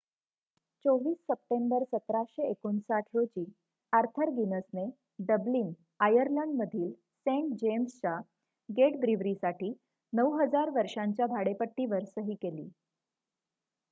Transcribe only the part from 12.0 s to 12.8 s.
सही केली